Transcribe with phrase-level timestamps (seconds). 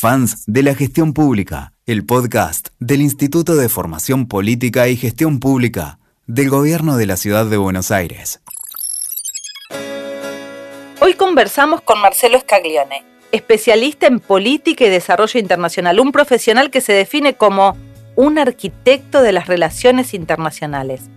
[0.00, 5.98] Fans de la Gestión Pública, el podcast del Instituto de Formación Política y Gestión Pública
[6.28, 8.40] del Gobierno de la Ciudad de Buenos Aires.
[11.00, 16.92] Hoy conversamos con Marcelo Scaglione, especialista en política y desarrollo internacional, un profesional que se
[16.92, 17.76] define como
[18.14, 21.10] un arquitecto de las relaciones internacionales.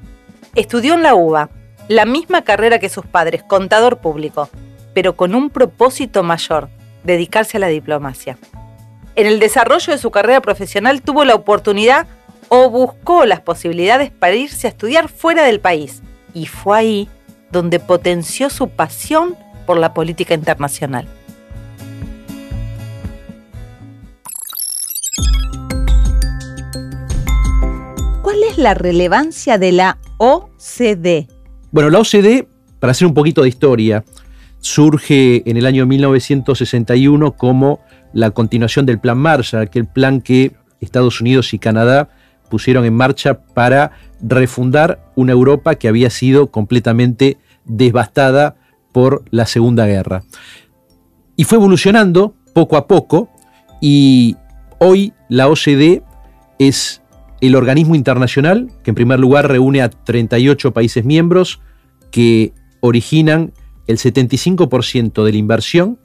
[0.56, 1.52] Estudió en la UBA,
[1.88, 4.50] la misma carrera que sus padres, contador público,
[4.96, 6.68] pero con un propósito mayor,
[7.04, 8.40] dedicarse a la diplomacia.
[9.22, 12.08] En el desarrollo de su carrera profesional tuvo la oportunidad
[12.50, 16.02] o buscó las posibilidades para irse a estudiar fuera del país,
[16.34, 17.10] y fue ahí
[17.52, 19.36] donde potenció su pasión
[19.68, 21.08] por la política internacional.
[28.24, 31.28] ¿Cuál es la relevancia de la OCDE?
[31.70, 32.48] Bueno, la OCDE,
[32.80, 34.04] para hacer un poquito de historia,
[34.62, 37.82] surge en el año 1961 como
[38.14, 42.10] la continuación del Plan Marshall, aquel plan que Estados Unidos y Canadá
[42.50, 43.92] pusieron en marcha para
[44.22, 48.56] refundar una Europa que había sido completamente devastada
[48.92, 50.24] por la Segunda Guerra.
[51.36, 53.30] Y fue evolucionando poco a poco
[53.80, 54.36] y
[54.80, 56.04] hoy la OCDE
[56.60, 57.02] es
[57.40, 61.62] el organismo internacional que en primer lugar reúne a 38 países miembros
[62.12, 63.54] que originan
[63.88, 66.00] el 75% de la inversión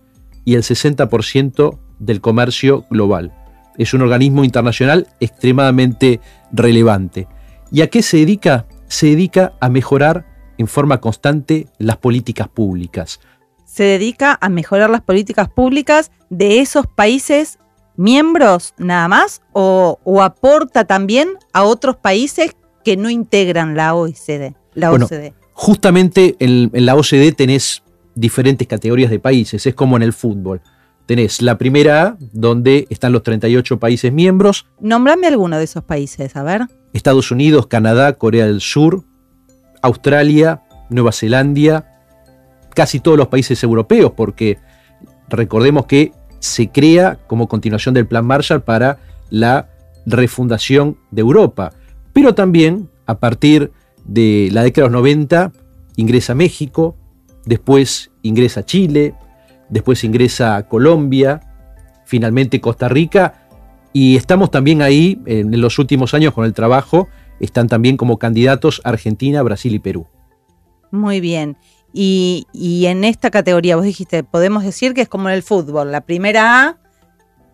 [0.44, 3.32] y el 60% del comercio global.
[3.78, 6.20] Es un organismo internacional extremadamente
[6.52, 7.28] relevante.
[7.70, 8.66] ¿Y a qué se dedica?
[8.88, 10.26] Se dedica a mejorar
[10.58, 13.20] en forma constante las políticas públicas.
[13.64, 17.58] Se dedica a mejorar las políticas públicas de esos países
[17.96, 24.54] miembros nada más o, aporta también a otros países que no integran la OECD.
[24.74, 25.34] La OCDE.
[25.58, 27.82] Justamente en, en la OCDE tenés
[28.14, 30.60] diferentes categorías de países, es como en el fútbol.
[31.06, 34.66] Tenés la primera A, donde están los 38 países miembros.
[34.80, 36.66] Nómbrame alguno de esos países, a ver.
[36.92, 39.04] Estados Unidos, Canadá, Corea del Sur,
[39.80, 41.90] Australia, Nueva Zelanda,
[42.74, 44.58] casi todos los países europeos, porque
[45.30, 48.98] recordemos que se crea como continuación del Plan Marshall para
[49.30, 49.70] la
[50.04, 51.72] refundación de Europa.
[52.12, 53.72] Pero también, a partir
[54.06, 55.52] de la década de los 90,
[55.96, 56.96] ingresa México,
[57.44, 59.14] después ingresa Chile,
[59.68, 61.40] después ingresa Colombia,
[62.04, 63.48] finalmente Costa Rica,
[63.92, 67.08] y estamos también ahí en los últimos años con el trabajo,
[67.40, 70.06] están también como candidatos Argentina, Brasil y Perú.
[70.90, 71.56] Muy bien.
[71.92, 72.46] Y,
[72.86, 76.62] en esta categoría, vos dijiste, podemos decir que es como en el fútbol, la primera
[76.62, 76.78] A,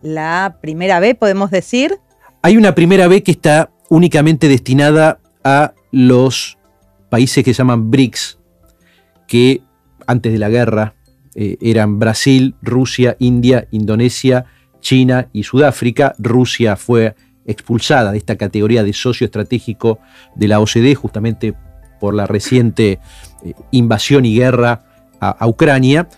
[0.01, 1.99] la primera B, podemos decir.
[2.41, 6.57] Hay una primera B que está únicamente destinada a los
[7.09, 8.39] países que se llaman BRICS,
[9.27, 9.61] que
[10.07, 10.95] antes de la guerra
[11.35, 14.45] eh, eran Brasil, Rusia, India, Indonesia,
[14.81, 16.15] China y Sudáfrica.
[16.17, 17.15] Rusia fue
[17.45, 19.99] expulsada de esta categoría de socio estratégico
[20.35, 21.53] de la OCDE justamente
[21.99, 22.99] por la reciente
[23.43, 24.83] eh, invasión y guerra
[25.19, 26.09] a, Ucrania.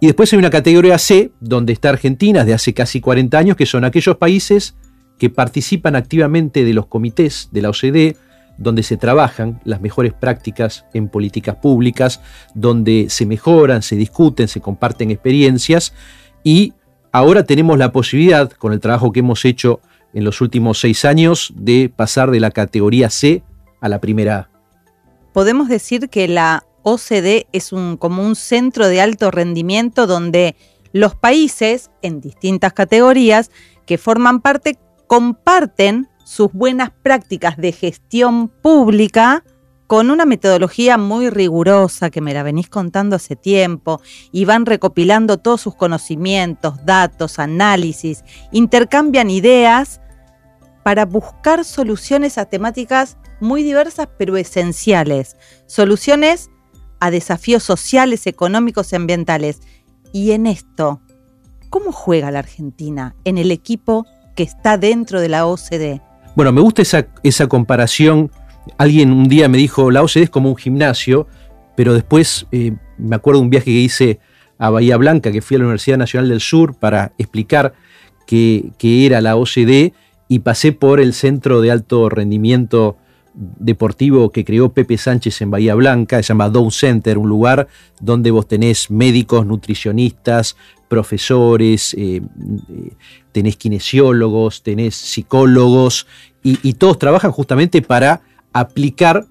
[0.00, 3.66] Y después hay una categoría C, donde está Argentina desde hace casi 40 años, que
[3.66, 4.76] son aquellos países
[5.18, 8.16] que participan activamente de los comités de la OCDE,
[8.58, 12.20] donde se trabajan las mejores prácticas en políticas públicas,
[12.54, 15.94] donde se mejoran, se discuten, se comparten experiencias
[16.44, 16.74] y
[17.12, 19.80] ahora tenemos la posibilidad, con el trabajo que hemos hecho
[20.12, 23.42] en los últimos seis años, de pasar de la categoría C
[23.80, 24.50] a la primera A.
[25.32, 30.56] Podemos decir que la OCDE es un, como un centro de alto rendimiento donde
[30.92, 33.50] los países en distintas categorías
[33.86, 39.44] que forman parte comparten sus buenas prácticas de gestión pública
[39.86, 45.38] con una metodología muy rigurosa que me la venís contando hace tiempo y van recopilando
[45.38, 50.02] todos sus conocimientos, datos, análisis, intercambian ideas
[50.84, 55.34] para buscar soluciones a temáticas muy diversas pero esenciales,
[55.64, 56.50] soluciones
[57.00, 59.60] a desafíos sociales, económicos y ambientales.
[60.12, 61.00] Y en esto,
[61.70, 64.04] ¿cómo juega la Argentina en el equipo
[64.36, 66.02] que está dentro de la OCDE?
[66.38, 68.30] Bueno, me gusta esa, esa comparación.
[68.76, 71.26] Alguien un día me dijo, la OCDE es como un gimnasio,
[71.76, 74.20] pero después eh, me acuerdo de un viaje que hice
[74.56, 77.74] a Bahía Blanca, que fui a la Universidad Nacional del Sur para explicar
[78.24, 79.94] qué, era la OCDE
[80.28, 82.96] y pasé por el centro de alto rendimiento
[83.38, 87.68] deportivo que creó Pepe Sánchez en Bahía Blanca, se llama Dow Center, un lugar
[88.00, 90.56] donde vos tenés médicos, nutricionistas,
[90.88, 92.92] profesores, eh, eh,
[93.30, 96.06] tenés kinesiólogos, tenés psicólogos,
[96.42, 98.22] y, todos trabajan justamente para
[98.54, 99.26] aplicar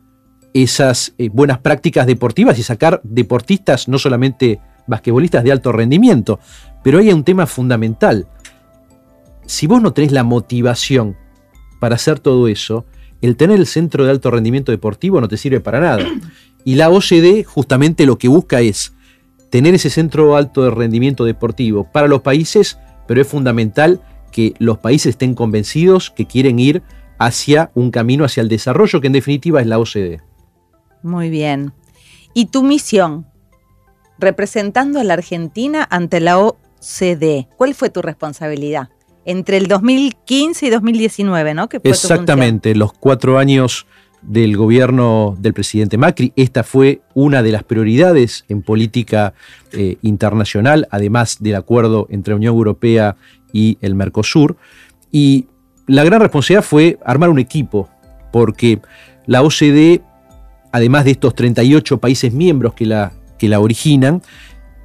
[0.53, 6.39] esas eh, buenas prácticas deportivas y sacar deportistas, no solamente basquetbolistas de alto rendimiento,
[6.83, 8.27] pero hay un tema fundamental.
[9.47, 11.15] si vos no tenés la motivación
[11.79, 12.85] para hacer todo eso,
[13.21, 16.05] el tener el centro de alto rendimiento deportivo no te sirve para nada.
[16.63, 18.93] Y la OCDE justamente lo que busca es
[19.49, 22.77] tener ese centro alto de rendimiento deportivo para los países,
[23.07, 26.83] pero es fundamental que los países estén convencidos que quieren ir
[27.17, 30.21] hacia un camino hacia el desarrollo, que en definitiva es la OCDE.
[31.01, 31.73] Muy bien.
[32.33, 33.27] ¿Y tu misión?
[34.19, 38.89] Representando a la Argentina ante la OCDE, ¿cuál fue tu responsabilidad?
[39.29, 41.67] Entre el 2015 y 2019, ¿no?
[41.83, 43.85] Exactamente, los cuatro años
[44.21, 46.31] del gobierno del presidente Macri.
[46.35, 49.33] Esta fue una de las prioridades en política
[49.73, 53.17] eh, internacional, además del acuerdo entre Unión Europea
[53.51, 54.55] y el Mercosur.
[55.11, 55.47] Y
[55.87, 57.89] la gran responsabilidad fue armar un equipo,
[58.31, 58.79] porque
[59.25, 60.01] la OCDE,
[60.71, 64.21] además de estos 38 países miembros que la, que la originan,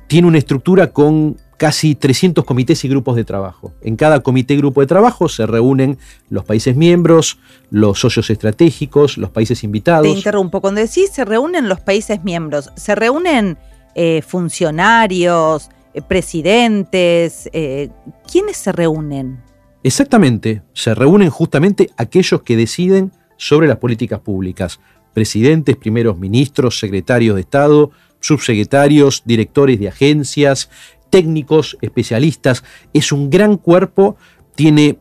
[0.09, 3.73] tiene una estructura con casi 300 comités y grupos de trabajo.
[3.83, 5.97] En cada comité y grupo de trabajo se reúnen
[6.29, 7.39] los países miembros,
[7.71, 10.03] los socios estratégicos, los países invitados.
[10.03, 13.59] Te interrumpo, cuando decís se reúnen los países miembros, ¿se reúnen
[13.95, 17.49] eh, funcionarios, eh, presidentes?
[17.53, 17.91] Eh,
[18.29, 19.39] ¿Quiénes se reúnen?
[19.85, 24.81] Exactamente, se reúnen justamente aquellos que deciden sobre las políticas públicas.
[25.15, 30.69] Presidentes, primeros ministros, secretarios de Estado, subsecretarios, directores de agencias,
[31.13, 32.65] técnicos, especialistas.
[32.95, 34.17] Es un gran cuerpo,
[34.57, 34.99] tiene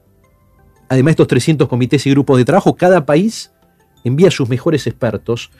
[0.89, 3.53] además estos 300 comités y grupos de trabajo, cada país
[4.03, 5.51] envía sus mejores expertos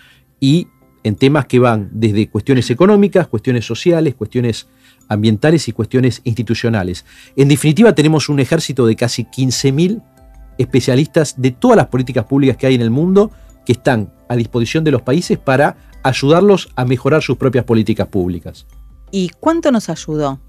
[0.42, 0.68] y
[1.04, 4.68] en temas que van desde cuestiones económicas, cuestiones sociales, cuestiones
[5.08, 7.06] ambientales y cuestiones institucionales.
[7.38, 10.04] En definitiva, tenemos un ejército de casi 15.000
[10.58, 13.32] especialistas de todas las políticas públicas que hay en el mundo
[13.66, 18.66] que están a disposición de los países para ayudarlos a mejorar sus propias políticas públicas.
[19.12, 20.40] ¿Y cuánto nos ayudó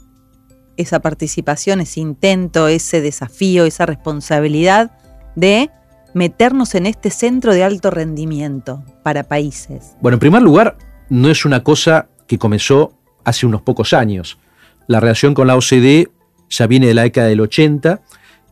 [0.77, 4.93] esa participación, ese intento, ese desafío, esa responsabilidad
[5.35, 5.71] de
[6.15, 9.97] meternos en este centro de alto rendimiento para países?
[10.01, 10.79] Bueno, en primer lugar,
[11.09, 12.93] no es una cosa que comenzó
[13.25, 14.39] hace unos pocos años.
[14.87, 16.09] La relación con la OCDE
[16.49, 18.01] ya viene de la década del 80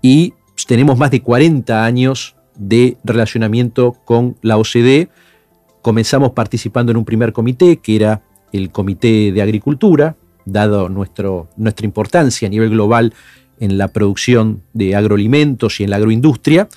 [0.02, 0.34] y
[0.66, 5.08] tenemos más de 40 años de relacionamiento con la OCDE.
[5.82, 8.22] Comenzamos participando en un primer comité, que era
[8.52, 13.14] el Comité de Agricultura, dado nuestro, nuestra importancia a nivel global
[13.58, 16.68] en la producción de agroalimentos y en la agroindustria.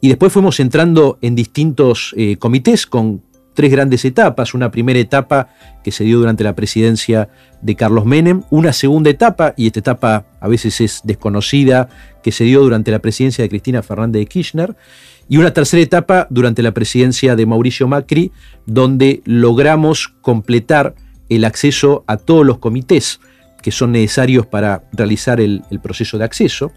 [0.00, 3.22] Y después fuimos entrando en distintos eh, comités con
[3.54, 4.54] tres grandes etapas.
[4.54, 5.48] Una primera etapa
[5.84, 7.28] que se dio durante la presidencia
[7.60, 11.88] de Carlos Menem, una segunda etapa, y esta etapa a veces es desconocida,
[12.22, 14.76] que se dio durante la presidencia de Cristina Fernández de Kirchner,
[15.28, 18.32] y una tercera etapa durante la presidencia de Mauricio Macri,
[18.66, 20.94] donde logramos completar
[21.28, 23.20] el acceso a todos los comités
[23.62, 26.72] que son necesarios para realizar el, proceso de acceso,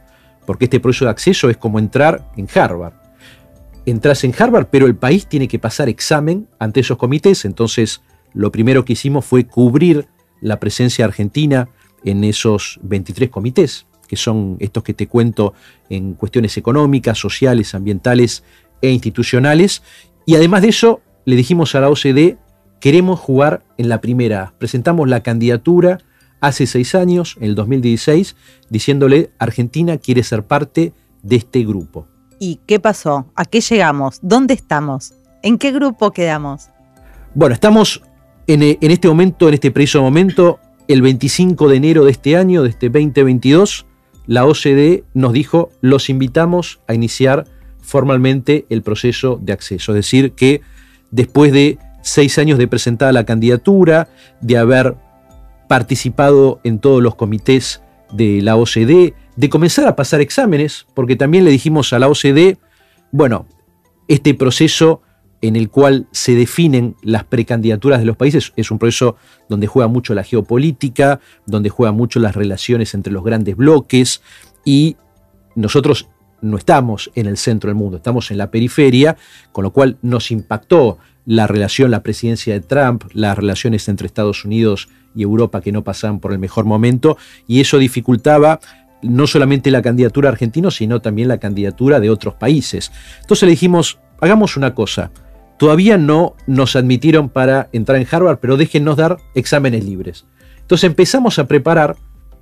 [0.46, 2.94] porque este proceso de acceso es como entrar en Harvard
[3.86, 7.46] entras en Harvard, pero el país tiene que pasar examen ante esos comités.
[7.46, 8.02] Entonces,
[8.34, 10.08] lo primero que hicimos fue cubrir
[10.42, 11.70] la presencia argentina
[12.04, 15.54] en esos 23 comités, que son estos que te cuento
[15.90, 18.44] en cuestiones económicas, sociales, ambientales
[18.82, 19.82] e institucionales.
[20.26, 22.38] Y además de eso, le dijimos a la OCDE,
[22.80, 24.54] queremos jugar en la primera.
[24.57, 26.00] Presentamos la candidatura
[26.42, 28.36] hace seis años, en el 2016,
[28.69, 30.94] diciéndole, Argentina quiere ser parte
[31.24, 32.07] de este grupo.
[32.39, 33.32] ¿Y qué pasó?
[33.36, 34.20] ¿A qué llegamos?
[34.22, 35.13] ¿Dónde estamos?
[35.41, 36.70] ¿En qué grupo quedamos?
[37.34, 38.03] Bueno, estamos
[38.48, 42.63] en, eh, este momento, en este preciso momento, el 25 de enero de este año,
[42.63, 43.86] de este 2022,
[44.27, 47.46] la OCDE nos dijo, los invitamos a iniciar
[47.82, 49.91] formalmente el proceso de acceso.
[49.91, 50.62] Es decir, que
[51.12, 54.08] después de seis años de presentar la candidatura,
[54.40, 54.96] de haber
[55.68, 57.82] participado en todos los comités
[58.14, 62.60] de la OCDE, de comenzar a pasar exámenes, porque también le dijimos a la OCDE,
[63.12, 63.48] bueno,
[64.08, 65.02] este proceso
[65.42, 69.16] en el cual se definen las precandidaturas de los países es un proceso
[69.50, 74.22] donde juega mucho la geopolítica, donde juega mucho las relaciones entre los grandes bloques
[74.64, 74.96] y
[75.56, 76.08] nosotros
[76.46, 79.18] no estamos en el centro del mundo, estamos en la periferia,
[79.52, 84.46] con lo cual nos impactó la relación, la presidencia de Trump, las relaciones entre Estados
[84.46, 88.60] Unidos y Europa que no pasaban por el mejor momento, y eso dificultaba
[89.02, 92.92] no solamente la candidatura argentina, sino también la candidatura de otros países.
[93.22, 95.12] Entonces le dijimos, hagamos una cosa,
[95.58, 100.25] todavía no nos admitieron para entrar en Harvard, pero déjennos dar exámenes libres.
[100.62, 101.96] Entonces empezamos a preparar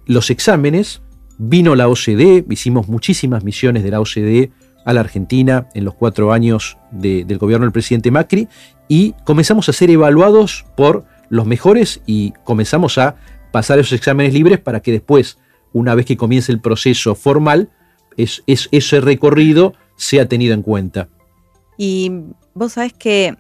[0.06, 1.02] los exámenes,
[1.38, 4.52] vino la OCDE, hicimos muchísimas misiones de la OCDE
[4.86, 8.48] a la Argentina en los cuatro años del gobierno del presidente Macri
[8.88, 13.16] y comenzamos a ser evaluados por los mejores y comenzamos a
[13.52, 15.38] pasar esos exámenes libres para que después,
[15.72, 17.70] una vez que comience el proceso formal,
[18.18, 21.10] es, ese recorrido sea tenido en cuenta.
[21.78, 22.12] Y
[22.54, 23.36] vos sabés que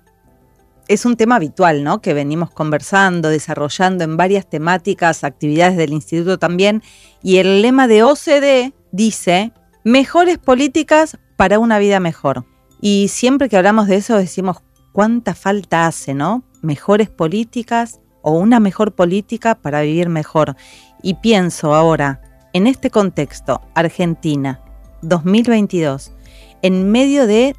[0.87, 2.01] es un tema habitual, ¿no?
[2.01, 6.83] Que venimos conversando, desarrollando en varias temáticas, actividades del instituto también.
[7.21, 12.45] Y el lema de OCDE dice, mejores políticas para una vida mejor.
[12.81, 14.57] Y siempre que hablamos de eso decimos,
[14.91, 16.43] ¿cuánta falta hace, ¿no?
[16.61, 20.55] Mejores políticas o una mejor política para vivir mejor.
[21.01, 22.21] Y pienso ahora,
[22.53, 24.61] en este contexto, Argentina,
[25.01, 26.13] 2022,
[26.61, 27.55] en medio de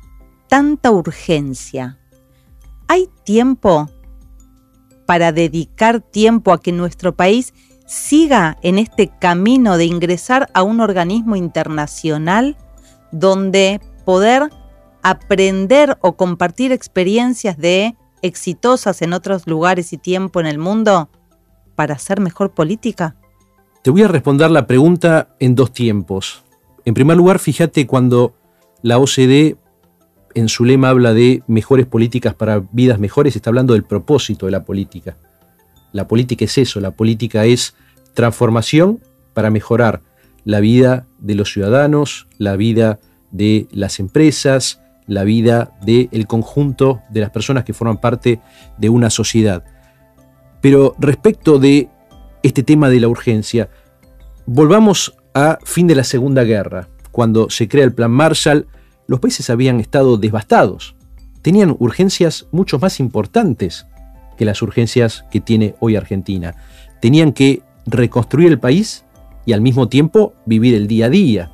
[0.49, 1.99] tanta urgencia,
[2.89, 3.89] ¿hay tiempo
[5.07, 7.53] para dedicar tiempo a que nuestro país
[7.87, 12.57] siga en este camino de ingresar a un organismo internacional
[13.13, 14.51] donde poder
[15.03, 21.11] aprender o compartir experiencias de exitosas en otros lugares y tiempo en el mundo
[21.75, 23.17] para hacer mejor política?
[23.83, 26.43] Te voy a responder la pregunta en dos tiempos.
[26.87, 28.35] En primer lugar, fíjate cuando
[28.81, 29.59] la OCDE
[30.35, 34.53] en su lema habla de mejores políticas para vidas mejores, está hablando del propósito de
[34.53, 35.17] la política.
[35.93, 37.75] La política es eso, la política es
[38.15, 39.01] transformación
[39.33, 40.01] para mejorar
[40.45, 42.99] la vida de los ciudadanos, la vida
[43.31, 48.41] de las empresas, la vida del conjunto de las personas que forman parte
[48.79, 49.65] de una sociedad.
[50.61, 51.89] Pero respecto de
[52.45, 53.71] este tema de la urgencia.
[54.45, 56.89] Volvamos a fin de la Segunda Guerra.
[57.11, 58.67] Cuando se crea el Plan Marshall,
[59.07, 60.97] los países habían estado devastados.
[61.43, 63.87] Tenían urgencias mucho más importantes
[64.37, 66.55] que las urgencias que tiene hoy Argentina.
[67.01, 69.05] Tenían que reconstruir el país
[69.47, 71.53] y al mismo tiempo vivir el día a día.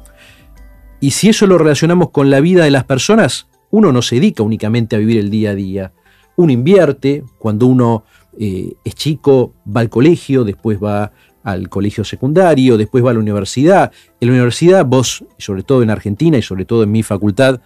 [1.00, 4.42] Y si eso lo relacionamos con la vida de las personas, uno no se dedica
[4.42, 5.92] únicamente a vivir el día a día.
[6.36, 8.04] Uno invierte, cuando uno
[8.38, 13.20] eh, es chico, va al colegio, después va al colegio secundario, después va a la
[13.20, 13.92] universidad.
[14.20, 17.60] En la universidad, vos, sobre todo en Argentina y sobre todo en mi facultad,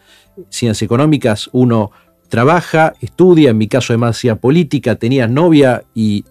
[0.48, 1.90] Ciencias Económicas, uno
[2.28, 6.24] trabaja, estudia, en mi caso además hacía política, tenías novia y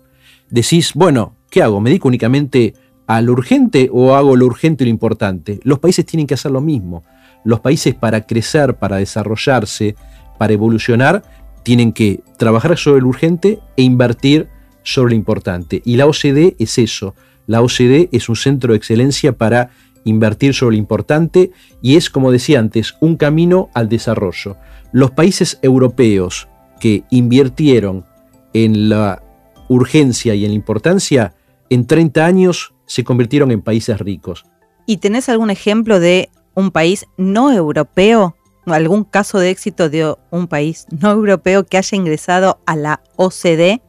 [0.50, 1.80] decís, bueno, ¿qué hago?
[1.80, 2.74] ¿Me dedico únicamente
[3.08, 5.60] a lo urgente o hago lo urgente y lo importante?
[5.64, 7.04] Los países tienen que hacer lo mismo.
[7.44, 9.96] Los países para crecer, para desarrollarse,
[10.38, 11.24] para evolucionar,
[11.64, 14.50] tienen que trabajar sobre lo urgente e invertir
[14.84, 15.82] sobre lo importante.
[15.86, 17.16] Y la OCDE es eso.
[17.48, 19.72] La OCDE es un centro de excelencia para
[20.04, 24.58] invertir sobre lo importante y es, como decía antes, un camino al desarrollo.
[24.92, 26.48] Los países europeos
[26.80, 28.06] que invirtieron
[28.54, 29.24] en la
[29.70, 31.36] urgencia y en la importancia,
[31.70, 34.46] en 30 años se convirtieron en países ricos.
[34.86, 38.36] ¿Y tenés algún ejemplo de un país no europeo
[38.72, 43.82] algún caso de éxito de un país no europeo que haya ingresado a la OCDE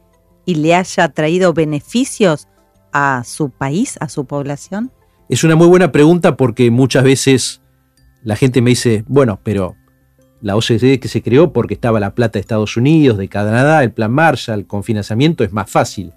[0.45, 2.47] y le haya traído beneficios
[2.97, 4.89] a su país, a su población?
[5.27, 7.61] Es una muy buena pregunta porque muchas veces
[8.23, 9.75] la gente me dice, bueno, pero
[10.39, 13.91] la OCDE que se creó porque estaba la plata de Estados Unidos, de Canadá, el
[13.91, 16.13] plan Marshall, con financiamiento es más fácil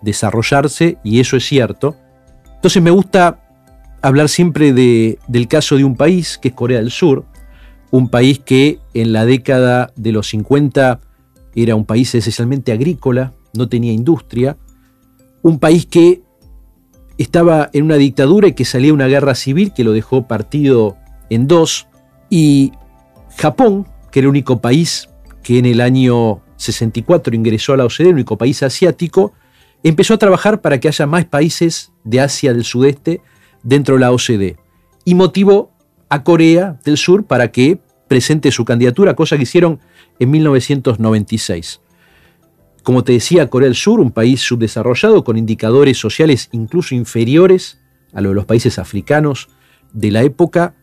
[0.00, 1.96] desarrollarse y eso es cierto.
[2.54, 3.40] Entonces me gusta
[4.00, 7.26] hablar siempre del caso de un país que es Corea del Sur,
[7.90, 10.98] un país que en la década de los 50
[11.54, 14.56] era un país esencialmente agrícola, no tenía industria,
[15.42, 16.22] un país que
[17.18, 20.96] estaba en una dictadura y que salía una guerra civil que lo dejó partido
[21.30, 21.86] en dos,
[22.30, 22.72] y
[23.36, 25.10] Japón, que era el único país
[25.42, 29.34] que en el año 64 ingresó a la OCDE, el único país asiático,
[29.82, 33.20] empezó a trabajar para que haya más países de Asia del Sudeste
[33.62, 34.56] dentro de la OCDE
[35.04, 35.72] y motivó
[36.08, 39.80] a Corea del Sur para que presente su candidatura, cosa que hicieron
[40.18, 41.81] en 1996.
[42.82, 47.78] Como te decía, Corea del Sur, un país subdesarrollado con indicadores sociales incluso inferiores
[48.12, 49.48] a los de los países africanos
[49.92, 50.74] de la época,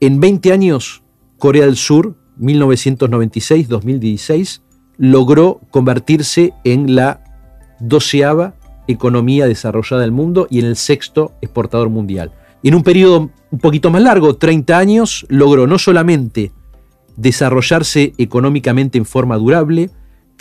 [0.00, 1.02] en 20 años,
[1.38, 4.60] Corea del Sur, 1996-2016,
[4.98, 7.24] logró convertirse en la
[7.80, 8.54] doceava
[8.86, 12.32] economía desarrollada del mundo y en el sexto exportador mundial.
[12.62, 16.52] Y en un periodo un poquito más largo, 30 años, logró no solamente
[17.16, 19.90] desarrollarse económicamente en forma durable,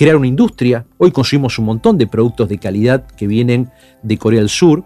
[0.01, 0.87] crear una industria.
[0.97, 3.69] Hoy consumimos un montón de productos de calidad que vienen
[4.01, 4.83] de Corea del Sur,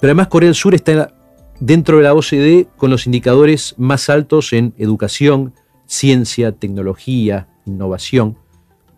[0.00, 1.14] pero además Corea del Sur está
[1.60, 5.54] dentro de la OCDE con los indicadores más altos en educación,
[5.86, 8.36] ciencia, tecnología, innovación.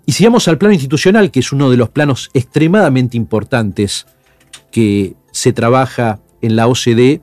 [0.06, 4.06] Y si vamos al plano institucional, que es uno de los planos extremadamente importantes
[4.70, 7.20] que se trabaja en la OCDE,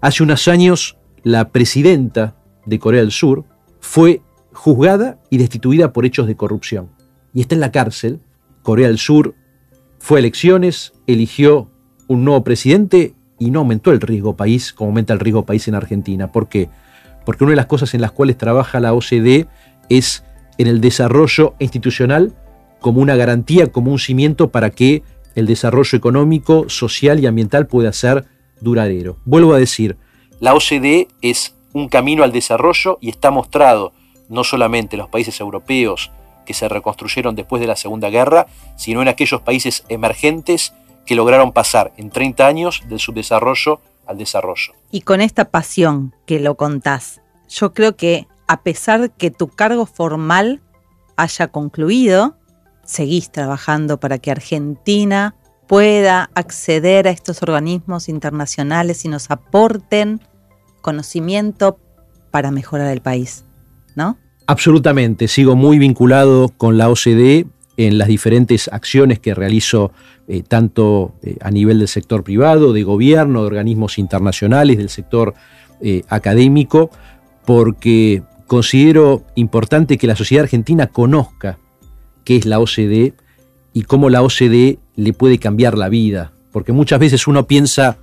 [0.00, 2.34] Hace unos años, la presidenta
[2.66, 3.44] de Corea del Sur
[3.78, 6.97] fue juzgada y destituida por hechos de corrupción.
[7.38, 8.18] Y está en la cárcel.
[8.64, 9.36] Corea del Sur
[10.00, 11.70] fue a elecciones, eligió
[12.08, 15.76] un nuevo presidente y no aumentó el riesgo país como aumenta el riesgo país en
[15.76, 16.32] Argentina.
[16.32, 16.68] ¿Por qué?
[17.24, 19.46] Porque una de las cosas en las cuales trabaja la OCDE
[19.88, 20.24] es
[20.58, 22.34] en el desarrollo institucional
[22.80, 25.04] como una garantía, como un cimiento para que
[25.36, 28.24] el desarrollo económico, social y ambiental pueda ser
[28.60, 29.16] duradero.
[29.24, 29.96] Vuelvo a decir,
[30.40, 33.92] la OCDE es un camino al desarrollo y está mostrado
[34.28, 36.10] no solamente en los países europeos
[36.48, 40.72] que se reconstruyeron después de la Segunda Guerra, sino en aquellos países emergentes
[41.04, 44.72] que lograron pasar en 30 años del subdesarrollo al desarrollo.
[44.90, 49.48] Y con esta pasión que lo contás, yo creo que a pesar de que tu
[49.48, 50.62] cargo formal
[51.18, 52.38] haya concluido,
[52.82, 55.34] seguís trabajando para que Argentina
[55.66, 60.22] pueda acceder a estos organismos internacionales y nos aporten
[60.80, 61.78] conocimiento
[62.30, 63.44] para mejorar el país,
[63.94, 64.16] ¿no?
[64.50, 67.44] Absolutamente, sigo muy vinculado con la OCDE
[67.76, 69.92] en las diferentes acciones que realizo
[70.26, 75.34] eh, tanto eh, a nivel del sector privado, de gobierno, de organismos internacionales, del sector
[75.82, 76.90] eh, académico,
[77.44, 81.58] porque considero importante que la sociedad argentina conozca
[82.24, 83.12] qué es la OCDE
[83.74, 86.32] y cómo la OCDE le puede cambiar la vida.
[86.52, 87.98] Porque muchas veces uno piensa,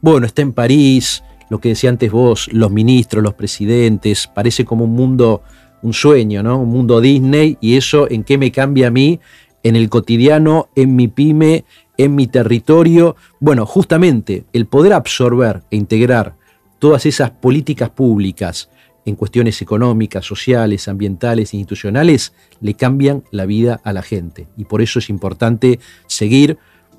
[0.00, 4.86] bueno, está en París, lo que decía antes vos, los ministros, los presidentes, parece como
[4.86, 5.42] un mundo,
[5.84, 6.58] un sueño, ¿no?
[6.58, 9.20] Un mundo Disney, y eso en qué me cambia a mí
[9.62, 11.64] en el cotidiano, en mi pyme,
[11.98, 13.16] en mi territorio.
[13.38, 16.36] Bueno, justamente el poder absorber e integrar
[16.78, 18.70] todas esas políticas públicas
[19.04, 24.48] en cuestiones económicas, sociales, ambientales, institucionales, le cambian la vida a la gente.
[24.56, 26.56] Y por eso es importante seguir.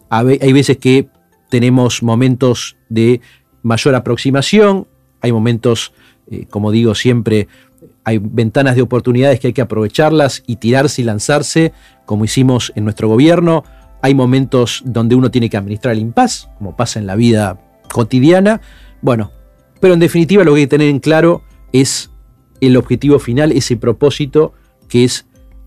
[0.10, 1.10] Hay veces que
[1.50, 3.22] tenemos momentos de
[3.64, 4.88] mayor aproximación,
[5.22, 5.94] hay momentos,
[6.30, 7.48] eh, como digo siempre,
[8.06, 11.74] hay ventanas de oportunidades que hay que aprovecharlas y tirarse y lanzarse,
[12.06, 13.64] como hicimos en nuestro gobierno.
[14.02, 17.60] Hay momentos donde uno tiene que administrar el impas, como pasa en la vida
[17.92, 18.62] cotidiana.
[19.02, 19.32] Bueno,
[19.82, 21.42] pero en definitiva lo que hay que tener en claro
[21.74, 22.12] es
[22.62, 24.54] el objetivo final, ese propósito
[24.88, 25.26] que es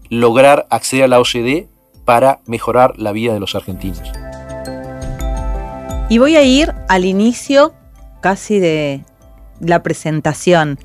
[0.08, 1.68] lograr acceder a la OCDE
[2.04, 4.00] para mejorar la vida de los argentinos.
[6.08, 7.74] Y voy a ir al inicio
[8.20, 9.04] casi de
[9.60, 10.78] la presentación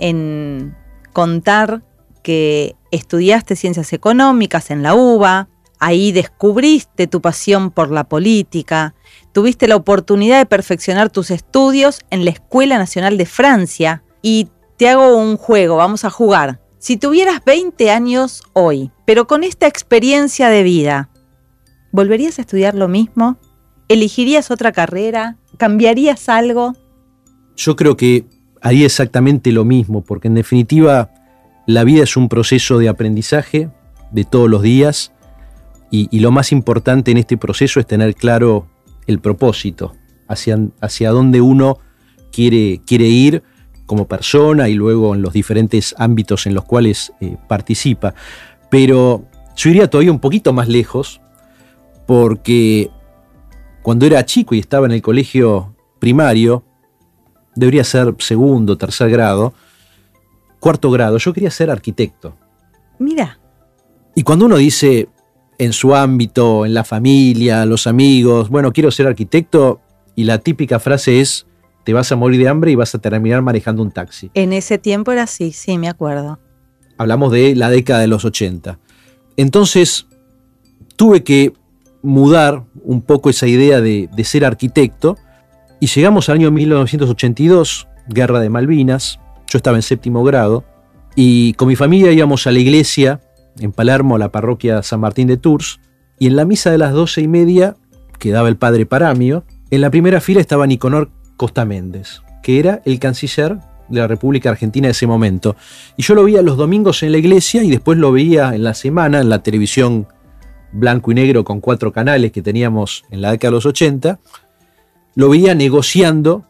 [0.00, 0.76] en
[1.12, 1.82] contar
[2.22, 8.94] que estudiaste ciencias económicas en la UBA, ahí descubriste tu pasión por la política,
[9.32, 14.88] tuviste la oportunidad de perfeccionar tus estudios en la Escuela Nacional de Francia y te
[14.88, 16.60] hago un juego, vamos a jugar.
[16.78, 21.10] Si tuvieras 20 años hoy, pero con esta experiencia de vida,
[21.92, 23.38] ¿volverías a estudiar lo mismo?
[23.88, 25.36] ¿Elegirías otra carrera?
[25.58, 26.74] ¿Cambiarías algo?
[27.56, 28.24] Yo creo que
[28.60, 31.10] haría exactamente lo mismo, porque en definitiva
[31.66, 33.70] la vida es un proceso de aprendizaje
[34.10, 35.12] de todos los días
[35.90, 38.68] y, lo más importante en este proceso es tener claro
[39.06, 39.92] el propósito,
[40.28, 41.78] hacia, hacia dónde uno
[42.30, 43.42] quiere, quiere ir
[43.86, 48.14] como persona y luego en los diferentes ámbitos en los cuales eh, participa.
[48.70, 49.24] Pero
[49.56, 51.20] yo iría todavía un poquito más lejos
[52.06, 52.88] porque
[53.82, 56.64] cuando era chico y estaba en el colegio primario,
[57.60, 59.54] debería ser segundo, tercer grado,
[60.58, 62.36] cuarto grado, yo quería ser arquitecto.
[62.98, 63.38] Mira.
[64.14, 65.08] Y cuando uno dice
[65.58, 69.80] en su ámbito, en la familia, los amigos, bueno, quiero ser arquitecto,
[70.16, 71.46] y la típica frase es,
[71.84, 74.30] te vas a morir de hambre y vas a terminar manejando un taxi.
[74.34, 76.38] En ese tiempo era así, sí, me acuerdo.
[76.98, 78.78] Hablamos de la década de los 80.
[79.36, 80.06] Entonces,
[80.96, 81.52] tuve que
[82.02, 85.16] mudar un poco esa idea de, ser arquitecto
[85.80, 90.64] y llegamos al año 1982, Guerra de Malvinas, yo estaba en séptimo grado
[91.16, 93.20] y con mi familia íbamos a la iglesia
[93.58, 95.80] en Palermo, a la parroquia San Martín de Tours,
[96.18, 97.76] y en la misa de las doce y media
[98.18, 99.44] quedaba el padre Paramio.
[99.70, 104.50] En la primera fila estaba Niconor Costa Méndez, que era el canciller de la República
[104.50, 105.56] Argentina de ese momento.
[105.96, 108.74] Y yo lo veía los domingos en la iglesia y después lo veía en la
[108.74, 110.06] semana en la televisión
[110.72, 114.20] blanco y negro con cuatro canales que teníamos en la década de los 80.
[115.14, 116.44] Lo veía negociando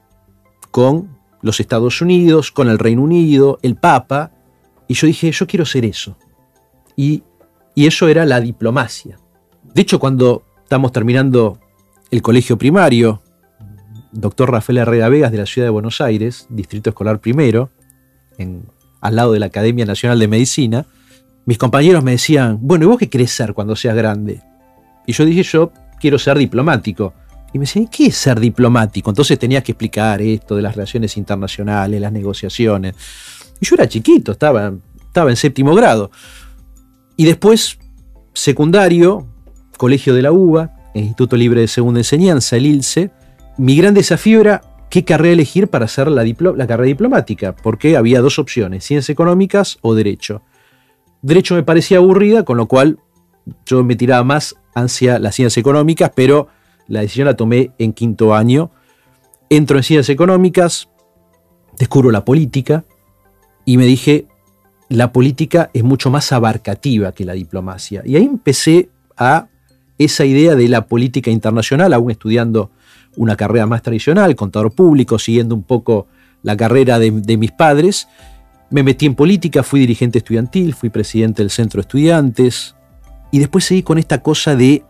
[0.70, 4.32] con los Estados Unidos, con el Reino Unido, el Papa.
[4.86, 6.16] Y yo dije, yo quiero ser eso.
[6.96, 7.22] Y,
[7.74, 9.18] y eso era la diplomacia.
[9.74, 11.58] De hecho, cuando estamos terminando
[12.10, 13.22] el colegio primario,
[14.12, 17.70] doctor Rafael Herrera Vegas de la Ciudad de Buenos Aires, Distrito Escolar Primero,
[18.38, 18.64] en,
[19.00, 20.86] al lado de la Academia Nacional de Medicina,
[21.46, 24.42] mis compañeros me decían, bueno, ¿y vos qué querés ser cuando seas grande?
[25.06, 27.14] Y yo dije, yo quiero ser diplomático.
[27.52, 29.10] Y me decían, ¿qué es ser diplomático?
[29.10, 32.94] Entonces tenías que explicar esto de las relaciones internacionales, las negociaciones.
[33.60, 34.72] Y yo era chiquito, estaba,
[35.06, 36.10] estaba en séptimo grado.
[37.16, 37.78] Y después,
[38.32, 39.26] secundario,
[39.76, 43.10] Colegio de la UBA, Instituto Libre de Segunda Enseñanza, el ILSE,
[43.56, 48.20] mi gran desafío era qué carrera elegir para hacer la, la carrera diplomática, porque había
[48.20, 50.42] dos opciones, ciencias económicas o derecho.
[51.22, 52.98] Derecho me parecía aburrida, con lo cual
[53.64, 56.48] yo me tiraba más hacia las ciencias económicas, pero
[56.90, 58.70] la decisión la tomé en quinto año.
[59.48, 60.88] Entro en ciencias económicas,
[61.78, 62.84] descubro la política
[63.64, 64.26] y me dije,
[64.88, 68.02] la política es mucho más abarcativa que la diplomacia.
[68.04, 69.46] Y ahí empecé a
[69.98, 72.70] esa idea de la política internacional, aún estudiando
[73.16, 76.08] una carrera más tradicional, contador público, siguiendo un poco
[76.42, 78.08] la carrera de, mis padres.
[78.68, 82.74] Me metí en política, fui dirigente estudiantil, fui presidente del centro de estudiantes
[83.30, 84.82] y después seguí con esta cosa de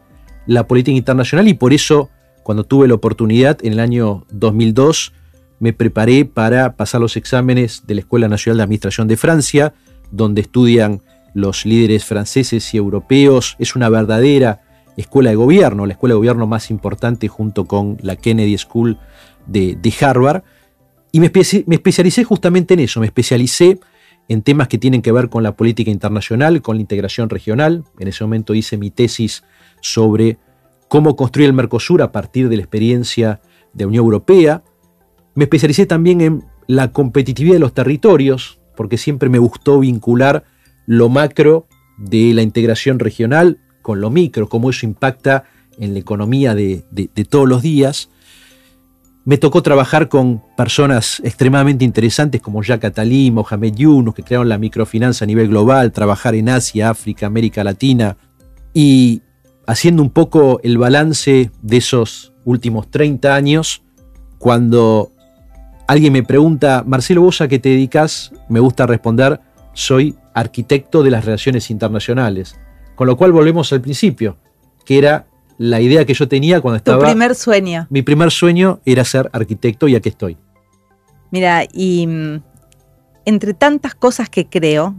[0.47, 2.11] la política internacional y por eso
[2.43, 5.13] cuando tuve la oportunidad en el año 2002
[5.61, 9.75] me preparé para pasar los exámenes de la Escuela Nacional de Administración de Francia,
[10.11, 11.03] donde estudian
[11.35, 13.57] los líderes franceses y europeos.
[13.59, 14.63] Es una verdadera
[14.97, 18.99] escuela de gobierno, la escuela de gobierno más importante junto con la Kennedy School
[19.47, 20.43] de, Harvard.
[21.13, 21.31] Y me,
[21.67, 23.79] me especialicé justamente en eso, me especialicé
[24.29, 27.85] en temas que tienen que ver con la política internacional, con la integración regional.
[27.99, 29.43] En ese momento hice mi tesis
[29.81, 30.39] sobre
[30.89, 33.41] cómo construir el Mercosur a partir de la experiencia
[33.73, 34.63] de la Unión Europea.
[35.35, 40.45] Me especialicé también en la competitividad de los territorios, porque siempre me gustó vincular
[40.87, 41.67] lo macro
[41.99, 45.45] de la integración regional con lo micro, cómo eso impacta
[45.79, 46.85] en la economía de,
[47.29, 48.11] todos los días.
[49.25, 54.59] Me tocó trabajar con personas extremadamente interesantes como Jacques Attali, Mohamed Yunus, que crearon la
[54.59, 58.17] microfinanza a nivel global, trabajar en Asia, África, América Latina,
[58.73, 59.23] y
[59.71, 63.85] haciendo un poco el balance de esos últimos 30 años,
[64.39, 65.13] cuando
[65.87, 68.33] alguien me pregunta, Marcelo, ¿vos a qué te dedicas?
[68.49, 69.41] Me gusta responder,
[69.73, 72.59] soy arquitecto de las relaciones internacionales.
[72.97, 74.39] Con lo cual volvemos al principio,
[74.85, 76.99] que era la idea que yo tenía cuando estaba...
[76.99, 77.87] Tu primer sueño.
[77.91, 80.37] Mi primer sueño era ser arquitecto y aquí estoy.
[81.31, 82.43] Mira, y mm,
[83.25, 84.97] entre tantas cosas que creo,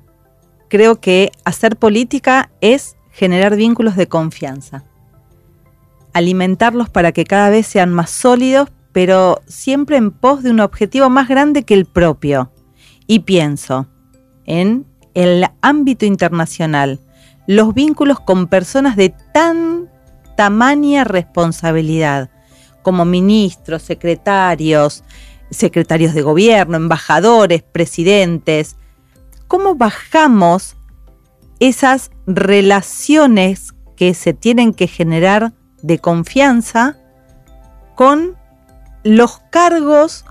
[0.69, 4.83] creo que hacer política es generar vínculos de confianza.
[6.13, 11.09] Alimentarlos para que cada vez sean más sólidos, pero siempre en pos de un objetivo
[11.09, 12.51] más grande que el propio.
[13.07, 13.87] Y pienso
[14.45, 16.99] en el ámbito internacional,
[17.47, 19.89] los vínculos con personas de tan
[20.37, 22.29] tamaña responsabilidad,
[22.81, 25.03] como ministros, secretarios,
[25.49, 28.77] secretarios de gobierno, embajadores, presidentes.
[29.47, 30.77] ¿Cómo bajamos
[31.61, 36.97] esas relaciones que se tienen que generar de confianza
[37.95, 38.35] con
[39.03, 40.25] los cargos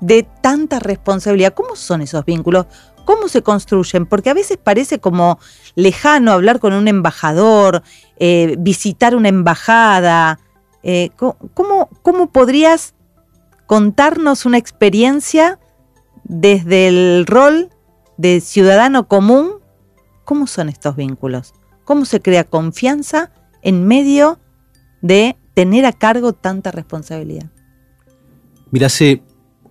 [0.00, 1.54] de tanta responsabilidad.
[1.54, 2.66] ¿Cómo son esos vínculos?
[3.06, 4.04] ¿Cómo se construyen?
[4.04, 5.38] Porque a veces parece como
[5.74, 7.82] lejano hablar con un embajador,
[8.18, 10.38] eh, visitar una embajada.
[10.82, 12.94] Eh, ¿cómo, ¿Cómo podrías
[13.64, 15.58] contarnos una experiencia
[16.24, 17.70] desde el rol
[18.18, 19.63] de ciudadano común?
[20.24, 21.54] ¿Cómo son estos vínculos?
[21.84, 23.30] ¿Cómo se crea confianza
[23.62, 24.38] en medio
[25.02, 27.50] de tener a cargo tanta responsabilidad?
[28.70, 29.22] Mira, hace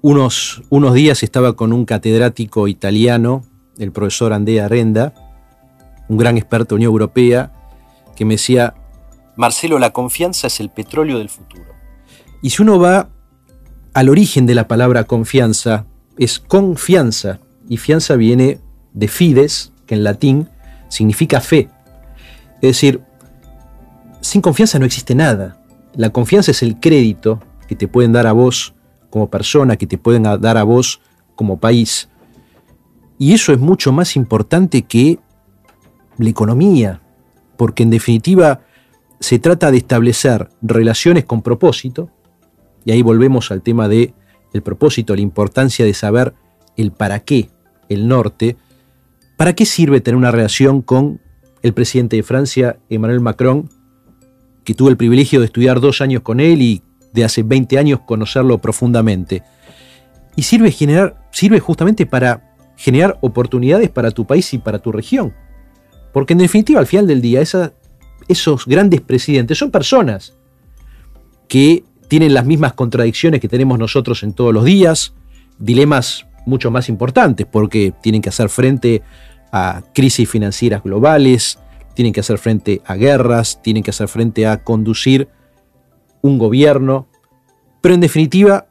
[0.01, 3.43] unos, unos días estaba con un catedrático italiano,
[3.77, 5.13] el profesor Andrea Arenda,
[6.07, 7.51] un gran experto en Unión Europea,
[8.15, 8.75] que me decía,
[9.35, 11.73] Marcelo, la confianza es el petróleo del futuro.
[12.41, 13.09] Y si uno va
[13.93, 15.85] al origen de la palabra confianza,
[16.17, 18.59] es confianza, y fianza viene
[18.93, 20.49] de fides, en latín
[20.89, 21.69] significa fe.
[22.55, 23.01] Es decir,
[24.21, 25.61] sin confianza no existe nada.
[25.95, 28.73] La confianza es el crédito que te pueden dar a vos
[29.09, 31.01] como persona, que te pueden dar a vos
[31.35, 32.09] como país.
[33.17, 35.19] Y eso es mucho más importante que
[36.17, 37.01] la economía,
[37.57, 38.61] porque en definitiva
[39.19, 42.09] se trata de establecer relaciones con propósito,
[42.85, 44.13] y ahí volvemos al tema de
[44.51, 46.33] el propósito, la importancia de saber
[46.75, 47.49] el para qué,
[47.89, 48.57] el norte,
[49.43, 51.19] ¿para qué sirve tener una relación con
[51.63, 53.69] el presidente de Francia, Emmanuel Macron,
[54.63, 57.99] que tuve el privilegio de estudiar dos años con él y de hace 20 años
[58.05, 59.43] conocerlo profundamente.
[60.37, 65.33] Y sirve, generar, sirve justamente para generar oportunidades para tu país y para tu región.
[66.13, 70.37] Porque en definitiva, al final del día, esos grandes presidentes son personas
[71.49, 75.15] que tienen las mismas contradicciones que tenemos nosotros en todos los días,
[75.59, 79.01] dilemas mucho más importantes, porque tienen que hacer frente
[79.53, 81.59] a crisis financieras globales,
[81.93, 85.29] tienen que hacer frente a guerras, tienen que hacer frente a conducir
[86.21, 87.07] un gobierno,
[87.79, 88.65] pero en definitiva,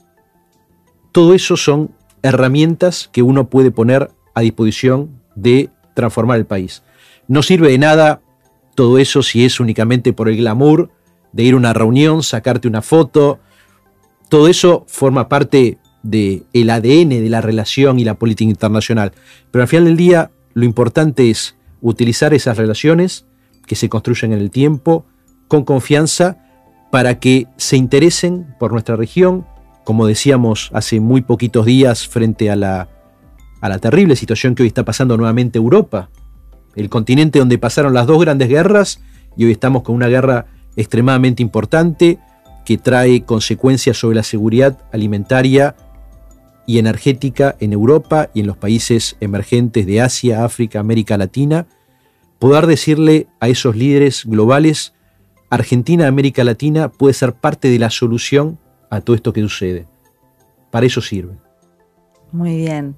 [1.12, 6.82] todo eso son herramientas que uno puede poner a disposición de transformar el país.
[7.28, 8.20] No sirve de nada
[8.74, 10.90] todo eso si es únicamente por el glamour
[11.32, 13.38] de ir a una reunión, sacarte una foto,
[14.28, 19.12] todo eso forma parte del el ADN de la relación y la política internacional.
[19.50, 23.26] Pero al final del día, lo importante es utilizar esas relaciones
[23.66, 25.06] que se construyen en el tiempo
[25.48, 26.38] con confianza
[26.90, 29.46] para que se interesen por nuestra región,
[29.84, 32.88] como decíamos hace muy poquitos días frente a la,
[33.60, 36.10] a la terrible situación que hoy está pasando nuevamente Europa,
[36.76, 39.00] el continente donde pasaron las dos grandes guerras
[39.36, 42.18] y hoy estamos con una guerra extremadamente importante
[42.64, 45.74] que trae consecuencias sobre la seguridad alimentaria
[46.66, 51.66] y energética en Europa y en los países emergentes de Asia, África, América Latina,
[52.38, 54.94] poder decirle a esos líderes globales,
[55.50, 58.58] Argentina, América Latina puede ser parte de la solución
[58.90, 59.86] a todo esto que sucede.
[60.70, 61.36] Para eso sirve.
[62.32, 62.96] Muy bien.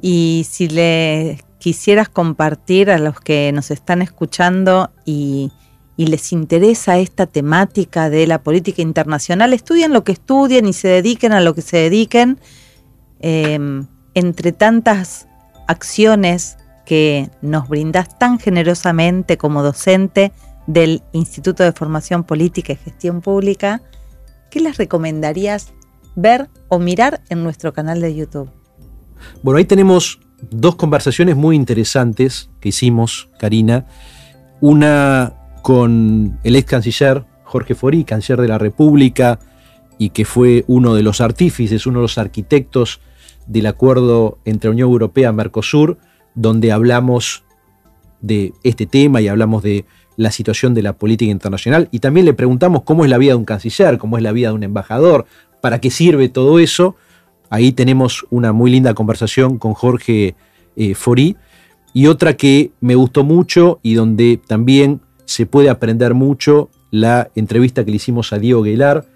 [0.00, 5.52] Y si le quisieras compartir a los que nos están escuchando y,
[5.96, 11.30] les interesa esta temática de la política internacional, estudien lo que estudien y se dediquen
[11.30, 12.40] a lo que se dediquen.
[13.22, 15.28] Em, entre tantas
[15.68, 20.32] acciones que nos brindas tan generosamente como docente
[20.66, 23.80] del Instituto de Formación Política y Gestión Pública,
[24.50, 25.72] ¿qué les recomendarías
[26.16, 28.50] ver o mirar en nuestro canal de YouTube?
[29.42, 30.18] Bueno, ahí tenemos
[30.50, 33.86] dos conversaciones muy interesantes que hicimos, Karina.
[34.60, 39.38] Una con el ex canciller Jorge Forí, canciller de la República,
[39.98, 43.00] y que fue uno de los artífices, uno de los arquitectos
[43.46, 45.98] del acuerdo entre Unión Europea y Mercosur,
[46.34, 47.44] donde hablamos
[48.20, 49.84] de este tema y hablamos de
[50.16, 51.88] la situación de la política internacional.
[51.90, 54.48] Y también le preguntamos cómo es la vida de un canciller, cómo es la vida
[54.48, 55.26] de un embajador,
[55.60, 56.96] para qué sirve todo eso.
[57.50, 60.34] Ahí tenemos una muy linda conversación con Jorge
[60.76, 61.36] eh, Forí.
[61.92, 67.84] Y otra que me gustó mucho y donde también se puede aprender mucho, la entrevista
[67.84, 69.06] que le hicimos a Diego Guelar.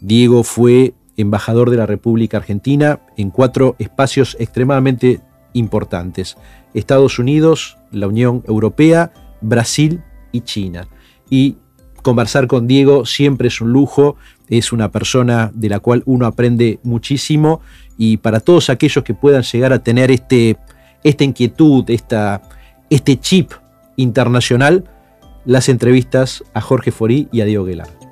[0.00, 5.20] Diego fue embajador de la República Argentina en cuatro espacios extremadamente
[5.52, 6.36] importantes.
[6.74, 10.88] Estados Unidos, la Unión Europea, Brasil y China.
[11.30, 11.56] Y
[12.02, 14.16] conversar con Diego siempre es un lujo,
[14.48, 17.60] es una persona de la cual uno aprende muchísimo
[17.96, 20.58] y para todos aquellos que puedan llegar a tener este,
[21.02, 22.42] esta inquietud, esta,
[22.90, 23.52] este chip
[23.96, 24.84] internacional,
[25.44, 28.03] las entrevistas a Jorge Forí y a Diego Guelar.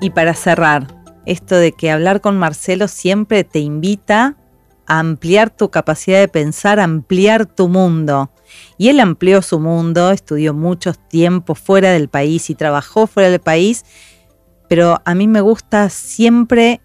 [0.00, 0.86] Y para cerrar,
[1.26, 4.36] esto de que hablar con Marcelo siempre te invita
[4.86, 8.30] a ampliar tu capacidad de pensar, ampliar tu mundo.
[8.78, 13.40] Y él amplió su mundo, estudió muchos tiempos fuera del país y trabajó fuera del
[13.40, 13.84] país,
[14.68, 16.80] pero a mí me gusta siempre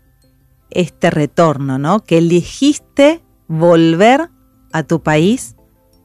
[0.71, 2.03] este retorno, ¿no?
[2.03, 4.29] Que elegiste volver
[4.71, 5.55] a tu país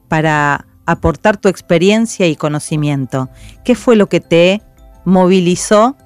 [0.07, 3.29] para aportar tu experiencia y conocimiento.
[3.65, 4.61] ¿Qué fue lo que te
[5.05, 5.97] movilizó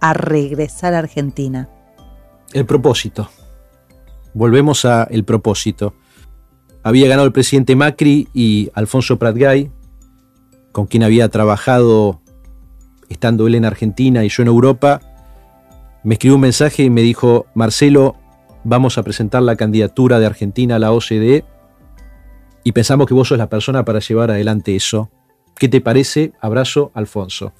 [0.00, 1.68] a regresar a Argentina?
[2.52, 3.30] El propósito.
[4.34, 5.94] Volvemos a el propósito.
[6.82, 9.70] Había ganado el presidente Macri y Alfonso Pratgay,
[10.72, 12.20] con quien había trabajado
[13.10, 15.00] estando él en Argentina y yo en Europa,
[16.02, 18.16] me escribió un mensaje y me dijo, Marcelo,
[18.64, 21.44] vamos a presentar la candidatura de Argentina a la OCDE
[22.64, 25.10] y pensamos que vos sos la persona para llevar adelante eso.
[25.56, 26.32] ¿Qué te parece?
[26.40, 27.52] Abrazo, Alfonso.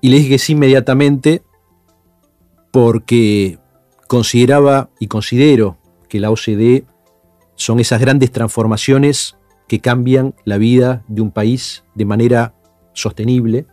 [0.00, 1.42] Y le dije sí inmediatamente
[2.70, 3.58] porque
[4.06, 6.84] consideraba y considero que la OCDE
[7.56, 9.36] son esas grandes transformaciones
[9.68, 12.54] que cambian la vida de un país de manera
[12.92, 13.66] sostenible,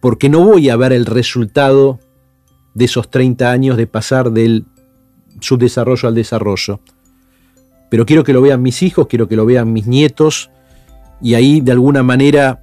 [0.00, 1.98] porque no voy a ver el resultado
[2.74, 4.66] de esos 30 años de pasar del
[5.40, 6.80] subdesarrollo al desarrollo.
[7.90, 10.50] Pero quiero que lo vean mis hijos, quiero que lo vean mis nietos,
[11.20, 12.60] y ahí de alguna manera,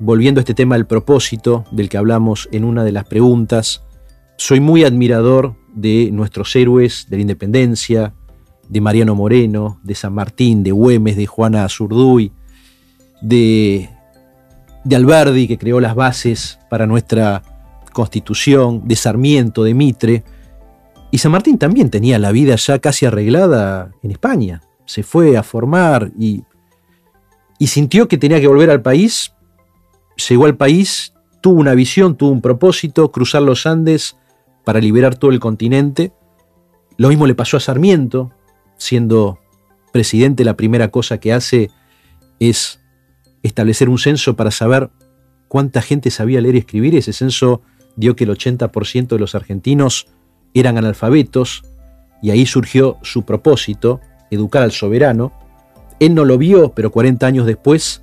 [0.00, 3.84] volviendo a este tema del propósito del que hablamos en una de las preguntas,
[4.36, 8.14] soy muy admirador de nuestros héroes de la independencia,
[8.68, 12.32] de Mariano Moreno, de San Martín, de Güemes, de Juana Zurduy,
[13.20, 13.90] de
[14.84, 17.42] de Alberdi, que creó las bases para nuestra
[17.92, 20.24] constitución, de Sarmiento, de Mitre.
[21.10, 24.62] Y San Martín también tenía la vida ya casi arreglada en España.
[24.86, 26.44] Se fue a formar y
[27.66, 29.32] sintió que tenía que volver al país.
[30.28, 34.16] Llegó al país, tuvo una visión, tuvo un propósito, cruzar los Andes
[34.64, 36.12] para liberar todo el continente.
[36.96, 38.30] Lo mismo le pasó a Sarmiento,
[38.76, 39.38] siendo
[39.92, 41.70] presidente, la primera cosa que hace
[42.38, 42.80] es
[43.42, 44.90] establecer un censo para saber
[45.48, 46.94] cuánta gente sabía leer y escribir.
[46.96, 47.62] Ese censo
[47.96, 50.06] dio que el 80% de los argentinos
[50.54, 51.62] eran analfabetos
[52.22, 55.32] y ahí surgió su propósito, educar al soberano.
[55.98, 58.02] Él no lo vio, pero 40 años después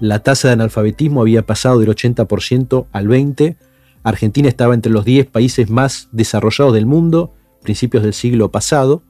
[0.00, 3.56] la tasa de analfabetismo había pasado del 80% al 20%,
[4.04, 9.02] Argentina estaba entre los 10 países más desarrollados del mundo, principios del siglo pasado.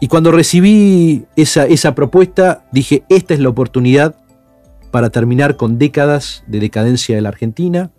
[0.00, 4.16] Y cuando recibí esa, esa propuesta, dije, esta es la oportunidad
[4.90, 7.90] para terminar con décadas de decadencia de la Argentina,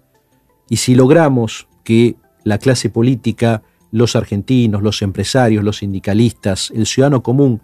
[0.70, 3.62] y si logramos que la clase política,
[3.92, 7.62] los argentinos, los empresarios, los sindicalistas, el ciudadano común,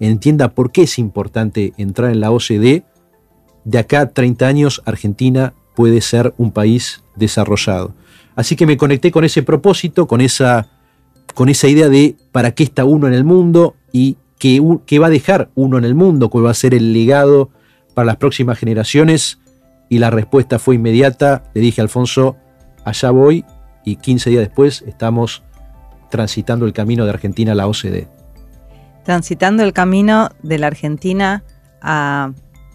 [0.00, 2.84] entienda por qué es importante entrar en la OCDE,
[3.66, 7.92] de acá a 30 años Argentina puede ser un país desarrollado.
[8.36, 10.68] Así que me conecté con ese propósito, con esa,
[11.34, 15.08] con esa idea de para qué está uno en el mundo y qué, qué va
[15.08, 17.50] a dejar uno en el mundo, cuál va a ser el legado
[17.94, 19.40] para las próximas generaciones.
[19.88, 21.44] Y la respuesta fue inmediata.
[21.54, 22.36] Le dije a Alfonso,
[22.84, 23.44] allá voy
[23.84, 25.42] y 15 días después estamos
[26.10, 28.06] transitando el camino de Argentina a la OCDE.
[29.04, 31.42] Transitando el camino de la Argentina
[31.80, 32.32] a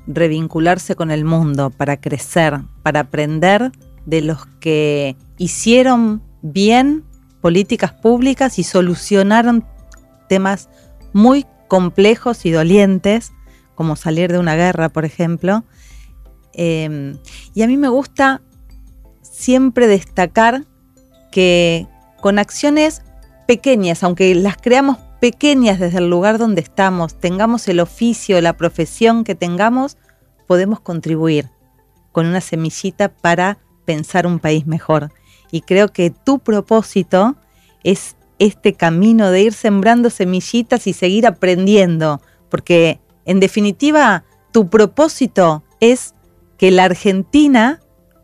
[0.08, 3.72] revincularse con el mundo, para crecer, para aprender
[4.06, 7.04] de los que hicieron bien
[7.42, 9.66] políticas públicas y solucionaron
[10.28, 10.70] temas
[11.14, 13.32] muy complejos y dolientes,
[13.76, 15.64] como salir de una guerra, por ejemplo.
[16.54, 17.18] Em,
[17.54, 18.42] y a mí me gusta
[19.22, 20.66] siempre destacar
[21.32, 21.88] que
[22.22, 23.02] con acciones
[23.48, 29.24] pequeñas, aunque las creamos pequeñas desde el lugar donde estamos, tengamos el oficio, la profesión
[29.24, 29.96] que tengamos,
[30.48, 31.50] podemos contribuir
[32.12, 35.14] con una semillita para pensar un país mejor.
[35.52, 37.36] Y creo que tu propósito
[37.84, 45.64] es este camino de ir sembrando semillitas y seguir aprendiendo, porque en definitiva tu propósito
[45.80, 46.16] es
[46.58, 47.80] que la Argentina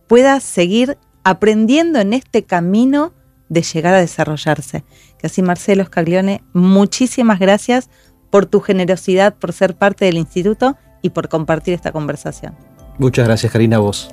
[0.07, 3.13] pueda seguir aprendiendo en este camino
[3.49, 4.83] de llegar a desarrollarse.
[5.19, 7.89] Que así Marcelo Scaglione, muchísimas gracias
[8.30, 12.56] por tu generosidad, por ser parte del instituto y por compartir esta conversación.
[12.97, 14.10] Muchas gracias, Karina, vos.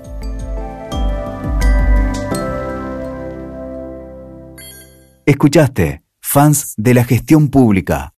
[5.27, 8.13] Escuchaste, fans de la gestión pública